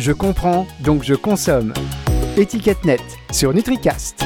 [0.00, 1.74] Je comprends, donc je consomme.
[2.38, 3.02] Étiquette net
[3.32, 4.24] sur NutriCast.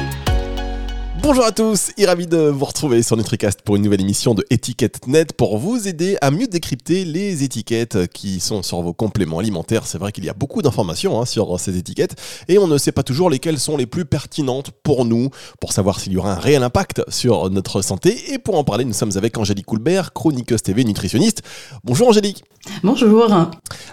[1.27, 4.45] Bonjour à tous et ravi de vous retrouver sur NutriCast pour une nouvelle émission de
[4.51, 9.39] Étiquette Net pour vous aider à mieux décrypter les étiquettes qui sont sur vos compléments
[9.39, 9.87] alimentaires.
[9.87, 12.15] C'est vrai qu'il y a beaucoup d'informations hein, sur ces étiquettes
[12.47, 15.99] et on ne sait pas toujours lesquelles sont les plus pertinentes pour nous, pour savoir
[15.99, 18.31] s'il y aura un réel impact sur notre santé.
[18.31, 21.41] Et pour en parler, nous sommes avec Angélique Coulbert, chroniqueuse TV nutritionniste.
[21.83, 22.43] Bonjour Angélique.
[22.83, 23.27] Bonjour.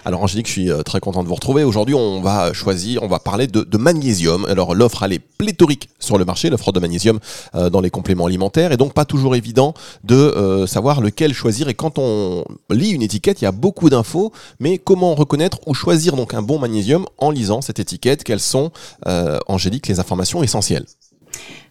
[0.05, 1.63] Alors Angélique, je suis euh, très content de vous retrouver.
[1.63, 4.45] Aujourd'hui, on va choisir, on va parler de, de magnésium.
[4.45, 7.19] Alors l'offre, elle est pléthorique sur le marché, l'offre de magnésium
[7.53, 9.73] dans les compléments alimentaires, et donc pas toujours évident
[10.03, 11.69] de euh, savoir lequel choisir.
[11.69, 15.73] Et quand on lit une étiquette, il y a beaucoup d'infos, mais comment reconnaître ou
[15.73, 18.23] choisir donc un bon magnésium en lisant cette étiquette?
[18.23, 18.71] Quelles sont,
[19.07, 20.85] euh, Angélique, les informations essentielles?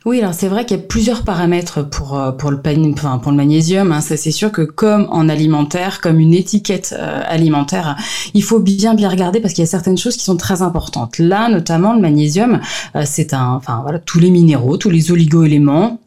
[0.04, 2.60] Oui, alors c'est vrai qu'il y a plusieurs paramètres pour pour le
[2.92, 3.92] enfin, pour le magnésium.
[3.92, 4.00] Hein.
[4.00, 6.92] Ça c'est sûr que comme en alimentaire, comme une étiquette
[7.28, 7.96] alimentaire,
[8.34, 11.18] il faut bien bien regarder parce qu'il y a certaines choses qui sont très importantes.
[11.18, 12.60] Là, notamment le magnésium,
[13.04, 16.00] c'est un, enfin voilà, tous les minéraux, tous les oligo-éléments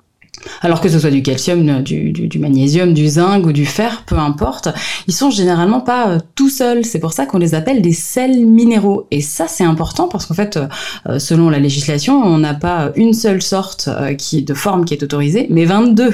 [0.62, 4.18] alors que ce soit du calcium, du, du, magnésium, du zinc ou du fer, peu
[4.18, 4.70] importe,
[5.08, 6.86] ils sont généralement pas euh, tout seuls.
[6.86, 9.08] C'est pour ça qu'on les appelle des sels minéraux.
[9.12, 10.60] Et ça, c'est important parce qu'en fait,
[11.08, 14.94] euh, selon la législation, on n'a pas une seule sorte euh, qui, de forme qui
[14.94, 16.12] est autorisée, mais 22.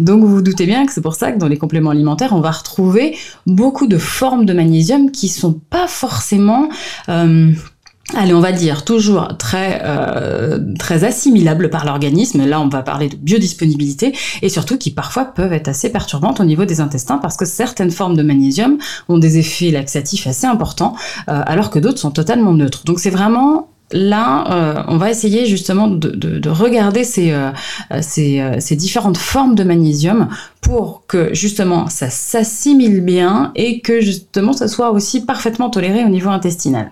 [0.00, 2.40] Donc vous vous doutez bien que c'est pour ça que dans les compléments alimentaires, on
[2.40, 6.68] va retrouver beaucoup de formes de magnésium qui sont pas forcément
[8.14, 12.46] allez, on va dire toujours très euh, très assimilables par l'organisme.
[12.46, 16.44] Là, on va parler de biodisponibilité et surtout qui parfois peuvent être assez perturbantes au
[16.44, 20.94] niveau des intestins parce que certaines formes de magnésium ont des effets laxatifs assez importants,
[21.28, 22.84] euh, alors que d'autres sont totalement neutres.
[22.84, 27.36] Donc c'est vraiment là, euh, on va essayer justement de, de, regarder ces,
[28.00, 30.28] ces, différentes formes de magnésium
[30.62, 36.08] pour que justement ça s'assimile bien et que justement ça soit aussi parfaitement toléré au
[36.08, 36.90] niveau intestinal.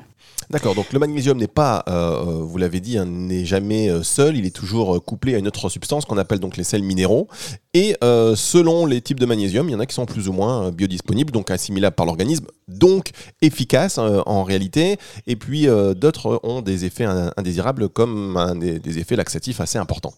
[0.51, 4.03] D'accord, donc le magnésium n'est pas, euh, euh, vous l'avez dit, hein, n'est jamais euh,
[4.03, 7.29] seul, il est toujours couplé à une autre substance qu'on appelle donc les sels minéraux.
[7.73, 10.73] Et selon les types de magnésium, il y en a qui sont plus ou moins
[10.73, 13.11] biodisponibles, donc assimilables par l'organisme, donc
[13.43, 14.97] efficaces en réalité.
[15.29, 17.05] Et puis d'autres ont des effets
[17.37, 20.15] indésirables comme des effets laxatifs assez importants.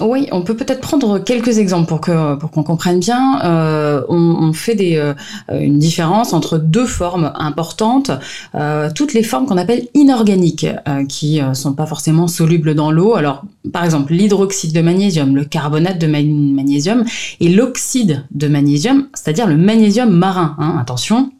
[0.00, 3.40] Oui, on peut peut-être prendre quelques exemples pour qu'on comprenne bien.
[3.44, 5.14] Euh, on, fait euh,
[5.52, 8.10] une différence entre deux formes importantes.
[8.54, 10.66] Euh, toutes les formes qu'on appelle inorganiques,
[11.08, 13.14] qui sont pas forcément solubles dans l'eau.
[13.14, 17.04] Alors, par exemple, l'hydroxyde de magnésium, le carbonate de magnésium
[17.40, 20.56] et l'oxyde de magnésium, c'est-à-dire le magnésium marin.
[20.58, 21.30] Hein, attention,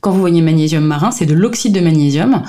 [0.00, 2.42] quand vous voyez magnésium marin, c'est de l'oxyde de magnésium.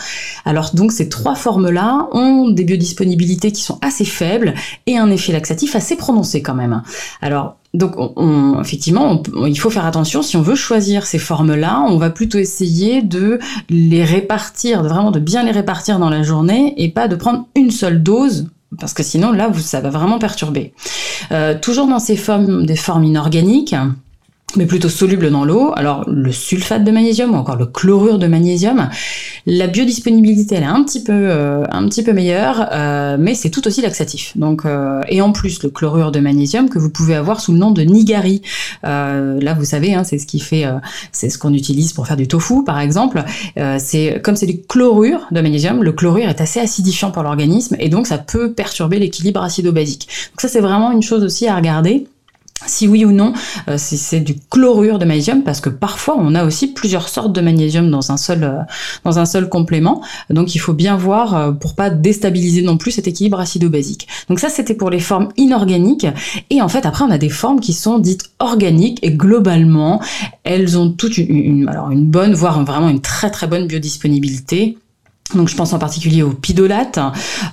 [0.46, 4.54] Alors donc ces trois formes-là ont des biodisponibilités qui sont assez faibles
[4.88, 6.82] et un effet laxatif assez prononcé quand même.
[7.22, 11.98] Alors donc on, effectivement, il faut faire attention si on veut choisir ces formes-là, on
[11.98, 16.74] va plutôt essayer de les répartir, de vraiment de bien les répartir dans la journée
[16.78, 18.48] et pas de prendre une seule dose
[18.80, 20.74] parce que sinon là ça va vraiment perturber.
[21.32, 23.76] Euh, toujours dans ces formes, des formes inorganiques
[24.56, 25.72] mais plutôt soluble dans l'eau.
[25.76, 28.90] Alors le sulfate de magnésium ou encore le chlorure de magnésium,
[29.46, 33.50] la biodisponibilité elle est un petit peu euh, un petit peu meilleure, euh, mais c'est
[33.50, 34.38] tout aussi laxatif.
[34.38, 37.58] Donc euh, et en plus le chlorure de magnésium que vous pouvez avoir sous le
[37.58, 38.42] nom de nigari.
[38.84, 40.66] là vous savez, hein, c'est ce qui fait,
[41.12, 43.24] c'est ce qu'on utilise pour faire du tofu par exemple.
[43.78, 47.90] c'est comme c'est du chlorure de magnésium, le chlorure est assez acidifiant pour l'organisme et
[47.90, 50.08] donc ça peut perturber l'équilibre acido-basique.
[50.32, 52.08] Donc ça c'est vraiment une chose aussi à regarder
[52.70, 53.34] si oui ou non,
[53.68, 57.34] euh, si c'est du chlorure de magnésium, parce que parfois on a aussi plusieurs sortes
[57.34, 58.62] de magnésium dans un seul euh,
[59.04, 60.02] dans un seul complément.
[60.30, 64.08] Donc il faut bien voir euh, pour pas déstabiliser non plus cet équilibre acido-basique.
[64.30, 66.08] Donc ça c'était pour les formes inorganiques.
[66.50, 70.02] Et en fait après on a des formes qui sont dites organiques et globalement
[70.44, 74.78] elles ont toute une alors une bonne, voire vraiment une très très bonne biodisponibilité.
[75.36, 76.98] Donc je pense en particulier au pidolate,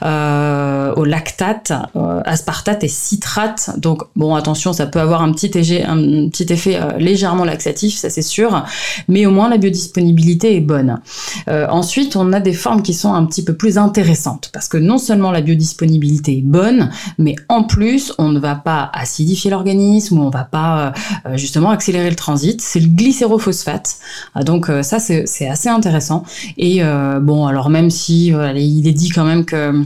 [0.02, 3.70] euh, au lactate, euh, aspartate et citrate.
[3.76, 8.64] Donc bon attention, ça peut avoir un petit, effet euh, légèrement laxatif, ça c'est sûr,
[9.08, 11.00] mais au moins la biodisponibilité est bonne.
[11.48, 14.78] Euh, ensuite, on a des formes qui sont un petit peu plus intéressantes parce que
[14.78, 20.18] non seulement la biodisponibilité est bonne, mais en plus on ne va pas acidifier l'organisme
[20.18, 20.94] ou on va pas
[21.34, 22.60] justement accélérer le transit.
[22.62, 23.96] C'est le glycérophosphate.
[24.44, 26.22] donc ça c'est assez intéressant.
[26.56, 26.80] Et
[27.20, 29.84] bon alors même si il est dit quand même que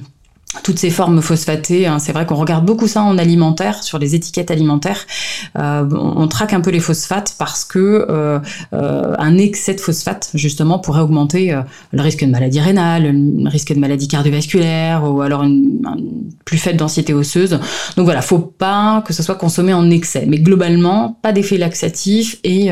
[0.62, 1.86] toutes ces formes phosphatées.
[1.86, 5.06] Hein, c'est vrai qu'on regarde beaucoup ça en alimentaire, sur les étiquettes alimentaires.
[5.56, 8.38] Euh, on, traque un peu les phosphates parce que euh,
[8.72, 11.56] euh, un excès de phosphate justement pourrait augmenter
[11.92, 15.82] le risque de maladie rénale, le risque de maladie cardiovasculaire ou alors une,
[16.44, 17.58] plus faible densité osseuse.
[17.96, 20.24] Donc voilà, faut pas que ce soit consommé en excès.
[20.26, 22.70] Mais globalement, pas d'effet laxatif et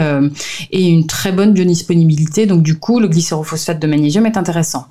[0.72, 2.46] une très bonne biodisponibilité.
[2.46, 4.86] Donc du coup, le glycérophosphate de magnésium est intéressant.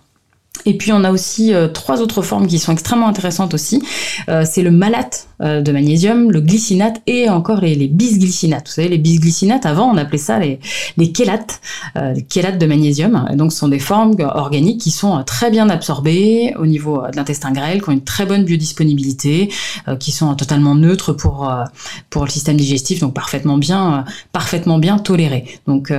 [0.65, 3.81] Et puis on a aussi euh, trois autres formes qui sont extrêmement intéressantes aussi.
[4.29, 8.67] Euh, c'est le malate euh, de magnésium, le glycinate et encore les, bisglycinates.
[8.67, 10.59] Vous savez, les bisglycinates, avant on appelait ça les,
[10.97, 11.61] les chélates,
[11.95, 13.27] les chélates de magnésium.
[13.33, 17.51] Donc ce sont des formes organiques qui sont très bien absorbées au niveau de l'intestin
[17.51, 19.49] grêle, qui ont une très bonne biodisponibilité,
[19.99, 21.51] qui sont totalement neutres pour,
[22.09, 25.45] pour le système digestif, donc parfaitement bien, parfaitement bien tolérées.
[25.67, 25.91] Donc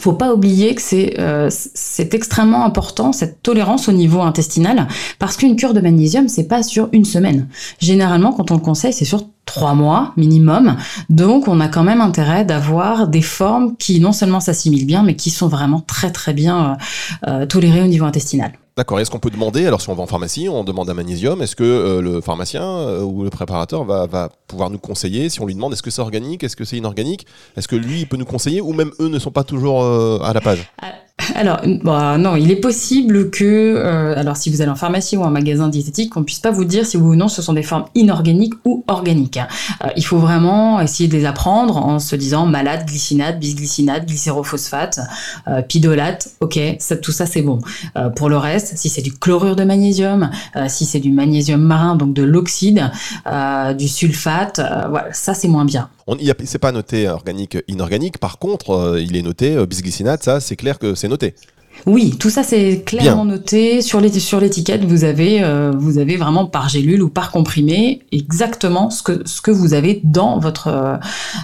[0.00, 5.36] faut pas oublier que c'est euh, c'est extrêmement important cette tolérance au niveau intestinal parce
[5.36, 7.48] qu'une cure de magnésium c'est pas sur une semaine.
[7.80, 10.76] Généralement quand on le conseille c'est sur trois mois minimum.
[11.08, 15.16] Donc on a quand même intérêt d'avoir des formes qui non seulement s'assimilent bien mais
[15.16, 16.78] qui sont vraiment très très bien
[17.26, 18.52] euh, euh, tolérées au niveau intestinal.
[18.78, 19.00] D'accord.
[19.00, 21.56] Est-ce qu'on peut demander, alors si on va en pharmacie, on demande un magnésium, est-ce
[21.56, 25.56] que euh, le pharmacien euh, ou le préparateur va, pouvoir nous conseiller si on lui
[25.56, 27.26] demande est-ce que c'est organique, est-ce que c'est inorganique?
[27.56, 30.20] Est-ce que lui, il peut nous conseiller ou même eux ne sont pas toujours euh,
[30.22, 30.70] à la page?
[31.34, 35.22] Alors, bah, non, il est possible que, euh, alors si vous allez en pharmacie ou
[35.22, 37.62] en magasin diététique, qu'on puisse pas vous dire si oui ou non ce sont des
[37.62, 39.36] formes inorganiques ou organiques.
[39.36, 39.48] Hein.
[39.84, 45.00] Euh, il faut vraiment essayer de les apprendre en se disant malade, glycinate, bisglycinate, glycérophosphate,
[45.48, 47.58] euh, pidolate, ok, ça, tout ça c'est bon.
[47.96, 51.60] Euh, pour le reste, si c'est du chlorure de magnésium, euh, si c'est du magnésium
[51.60, 52.90] marin, donc de l'oxyde,
[53.76, 55.88] du sulfate, voilà, ça c'est moins bien.
[56.44, 58.18] C'est pas noté organique, inorganique.
[58.18, 60.22] Par contre, il est noté bisglycinate.
[60.22, 61.34] Ça, c'est clair que c'est noté.
[61.86, 64.84] Oui, tout ça c'est clairement noté sur l'étiquette.
[64.84, 69.40] Vous avez euh, vous avez vraiment par gélule ou par comprimé exactement ce que ce
[69.40, 70.96] que vous avez dans votre euh,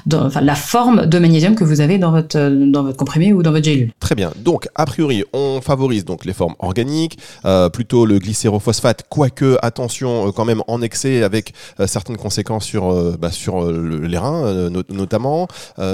[0.06, 3.42] dans, enfin, la forme de magnésium que vous avez dans votre dans votre comprimé ou
[3.42, 3.92] dans votre gélule.
[4.00, 4.32] Très bien.
[4.36, 10.32] Donc a priori on favorise donc les formes organiques, euh, plutôt le glycérophosphate, quoique attention
[10.32, 11.52] quand même en excès avec
[11.86, 15.48] certaines conséquences sur bah, sur les reins notamment.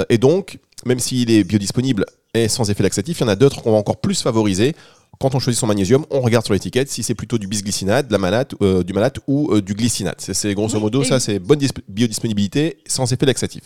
[0.09, 2.05] et donc même s'il est biodisponible
[2.35, 3.21] et sans effet laxatif.
[3.21, 4.75] Il y en a d'autres qu'on va encore plus favoriser.
[5.19, 8.13] Quand on choisit son magnésium, on regarde sur l'étiquette si c'est plutôt du bisglycinate, de
[8.13, 10.31] la malate, euh, du malate ou euh, du glycinate.
[10.33, 13.63] C'est grosso modo ça, c'est bonne biodisponibilité sans effet laxatif.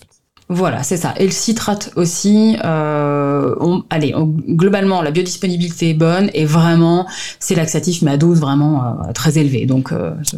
[0.48, 1.14] Voilà, c'est ça.
[1.16, 3.54] Et le citrate aussi, euh,
[3.88, 4.12] allez,
[4.48, 7.06] globalement, la biodisponibilité est bonne et vraiment,
[7.38, 9.64] c'est laxatif, mais à dose vraiment très élevée.
[9.64, 9.90] Donc,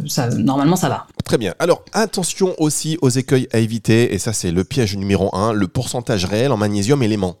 [0.07, 1.07] ça, normalement, ça va.
[1.25, 1.55] Très bien.
[1.59, 5.67] Alors, attention aussi aux écueils à éviter, et ça, c'est le piège numéro un, le
[5.67, 7.35] pourcentage réel en magnésium élément.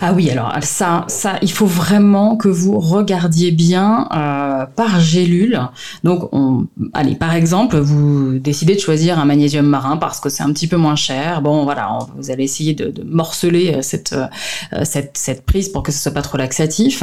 [0.00, 5.60] Ah oui, alors ça, ça, il faut vraiment que vous regardiez bien euh, par gélule.
[6.02, 10.42] Donc, on, allez, par exemple, vous décidez de choisir un magnésium marin parce que c'est
[10.42, 11.42] un petit peu moins cher.
[11.42, 14.26] Bon, voilà, vous allez essayer de, morceler euh, cette, euh,
[14.84, 17.02] cette, cette prise pour que ce soit pas trop laxatif.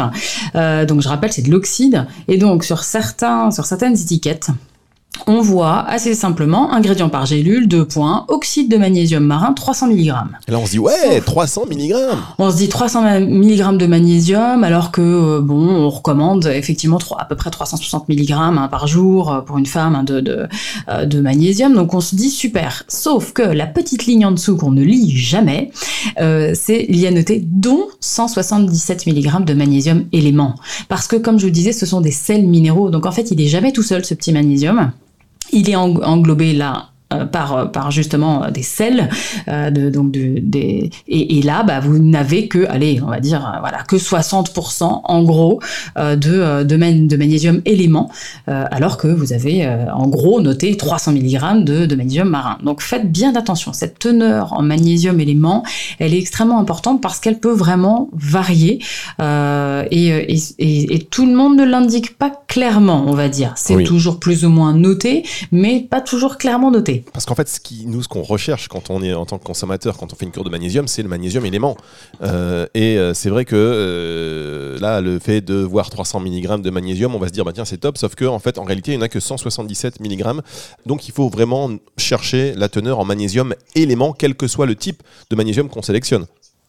[0.53, 2.05] donc, je rappelle, c'est de l'oxyde.
[2.27, 4.49] Et donc, sur certains, sur certaines étiquettes,
[5.27, 10.13] on voit assez simplement ingrédient par gélule, 2 points, oxyde de magnésium marin, 300 mg.
[10.47, 11.93] Et là on se dit ouais, 300 mg.
[12.37, 17.25] On se dit 300 mg de magnésium alors que euh, bon, on recommande effectivement à
[17.25, 20.47] peu près 360 mg hein, par jour euh, pour une femme hein, de,
[20.89, 21.73] euh, de, magnésium.
[21.73, 22.83] Donc on se dit super.
[22.87, 25.71] Sauf que la petite ligne en dessous qu'on ne lit jamais,
[26.17, 30.55] c'est il y a noté dont 177 mg de magnésium élément.
[30.87, 32.89] Parce que comme je vous disais, ce sont des sels minéraux.
[32.89, 34.91] Donc en fait, il est jamais tout seul ce petit magnésium.
[35.51, 39.09] Il est englobé là euh, par, euh, par justement euh, des sels,
[39.47, 43.57] de, donc de, des, et, et, là, bah, vous n'avez que, allez, on va dire,
[43.61, 45.59] voilà, que 60% en gros
[45.97, 48.11] de, de, de, magnésium élément,
[48.45, 52.57] alors que vous avez en gros noté 300 mg de, de magnésium marin.
[52.63, 55.63] Donc faites bien attention, cette teneur en magnésium élément,
[55.97, 58.79] elle est extrêmement importante parce qu'elle peut vraiment varier
[59.19, 63.53] et, et, et, tout le monde ne l'indique pas clairement, on va dire.
[63.55, 66.98] C'est toujours plus ou moins noté, mais pas toujours clairement noté.
[67.13, 69.97] Parce qu'en fait, ce nous, ce qu'on recherche quand on est en tant que consommateur,
[69.97, 71.77] quand on fait une cure de magnésium, c'est le magnésium élément.
[72.21, 76.69] Euh, et euh, c'est vrai que euh, là, le fait de voir 300 mg de
[76.69, 78.91] magnésium, on va se dire, bah tiens, c'est top, sauf qu'en en fait, en réalité,
[78.91, 80.41] il n'y en a que 177 mg.
[80.85, 85.03] Donc, il faut vraiment chercher la teneur en magnésium élément, quel que soit le type
[85.29, 86.25] de magnésium qu'on sélectionne.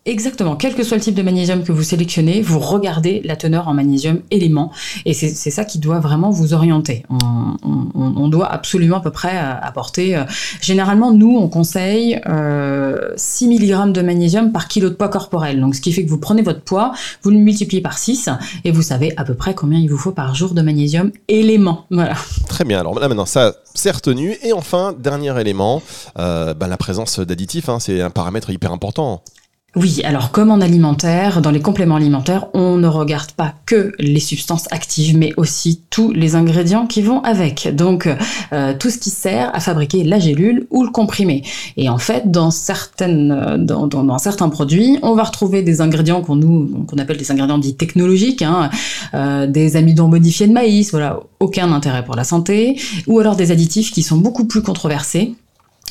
[0.07, 3.69] Exactement, quel que soit le type de magnésium que vous sélectionnez, vous regardez la teneur
[3.69, 4.73] en magnésium élément,
[5.05, 7.05] et c'est ça qui doit vraiment vous orienter.
[7.13, 10.23] On, doit absolument à peu près euh, apporter, euh,
[10.61, 15.75] généralement nous on conseille euh, 6 mg de magnésium par kilo de poids corporel, donc
[15.75, 16.93] ce qui fait que vous prenez votre poids,
[17.23, 18.31] vous le multipliez par 6,
[18.65, 21.87] et vous savez à peu près combien il vous faut par jour de magnésium élément.
[21.91, 22.15] Voilà.
[22.49, 25.83] Très bien, alors là maintenant ça c'est retenu, et enfin dernier élément,
[26.19, 29.23] euh, bah, la présence d'additifs, hein, c'est un paramètre hyper important.
[29.77, 34.19] Oui, alors comme en alimentaire, dans les compléments alimentaires, on ne regarde pas que les
[34.19, 37.73] substances actives, mais aussi tous les ingrédients qui vont avec.
[37.77, 38.09] Donc
[38.53, 41.45] euh, tout ce qui sert à fabriquer la gélule ou le comprimé.
[41.77, 46.35] Et en fait, dans certaines, dans, dans, certains produits, on va retrouver des ingrédients qu'on
[46.35, 48.71] nous, appelle des ingrédients dits technologiques, hein,
[49.15, 53.53] euh, des amidons modifiés de maïs, voilà, aucun intérêt pour la santé, ou alors des
[53.53, 55.37] additifs qui sont beaucoup plus controversés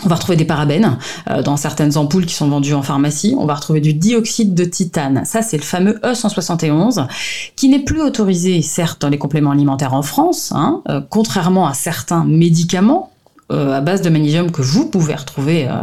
[0.05, 0.97] on va retrouver des parabènes
[1.29, 3.35] euh, dans certaines ampoules qui sont vendues en pharmacie.
[3.37, 5.23] On va retrouver du dioxyde de titane.
[5.25, 7.07] Ça, c'est le fameux E171
[7.55, 11.73] qui n'est plus autorisé, certes, dans les compléments alimentaires en France, hein, euh, contrairement à
[11.73, 13.11] certains médicaments
[13.51, 15.73] euh, à base de magnésium que vous pouvez retrouver euh,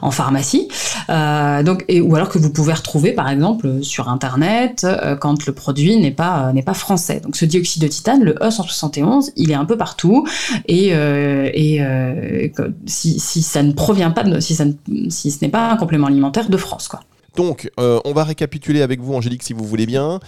[0.00, 0.68] en pharmacie,
[1.10, 4.86] euh, donc et ou alors que vous pouvez retrouver par exemple sur internet
[5.20, 7.20] quand le produit n'est pas pas français.
[7.20, 10.26] Donc ce dioxyde de titane, le E171, il est un peu partout
[10.66, 12.52] et, et
[12.86, 14.64] si, si, ça ne provient pas de, si ça
[15.08, 17.00] si ce n'est pas un complément alimentaire de France quoi.
[17.34, 20.20] Donc, on va récapituler avec vous, Angélique, si vous voulez bien,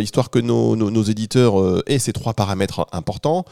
[0.00, 1.54] histoire que nos, nos éditeurs
[1.86, 3.44] aient ces trois paramètres importants.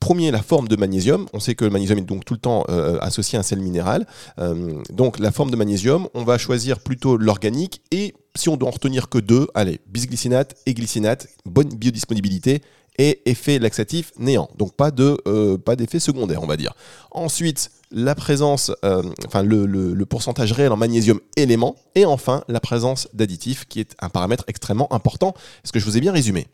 [0.00, 1.26] Premier, la forme de magnésium.
[1.32, 3.58] On sait que le magnésium est donc tout le temps euh, associé à un sel
[3.58, 4.06] minéral.
[4.38, 8.68] Euh, donc la forme de magnésium, on va choisir plutôt l'organique et si on doit
[8.68, 12.62] en retenir que deux, allez, bisglycinate et glycinate, bonne biodisponibilité
[12.96, 14.48] et effet laxatif néant.
[14.56, 16.74] Donc pas de euh, d'effet secondaire, on va dire.
[17.10, 18.70] Ensuite, la présence,
[19.26, 23.96] enfin le, le, pourcentage réel en magnésium élément et enfin la présence d'additifs qui est
[24.00, 25.34] un paramètre extrêmement important.
[25.64, 26.48] Est-ce que je vous ai bien résumé?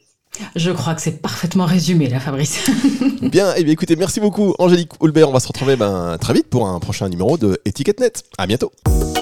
[0.56, 2.70] Je crois que c'est parfaitement résumé là, Fabrice.
[3.22, 5.28] bien, et eh bien écoutez, merci beaucoup Angélique Houlbert.
[5.28, 8.22] On va se retrouver ben, très vite pour un prochain numéro de Étiquette Net.
[8.38, 8.72] À bientôt.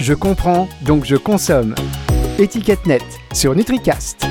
[0.00, 1.74] Je comprends, donc je consomme.
[2.38, 4.26] Étiquette Net sur NutriCast.